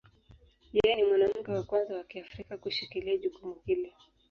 [0.77, 3.93] Yeye ni mwanamke wa kwanza wa Kiafrika kushikilia jukumu hili.